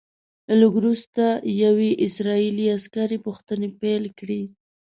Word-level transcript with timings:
لږ 0.59 0.73
وروسته 0.79 1.23
یوې 1.63 1.89
اسرائیلي 2.07 2.65
عسکرې 2.75 3.17
پوښتنې 3.25 3.69
پیل 3.81 4.03
کړې. 4.19 4.41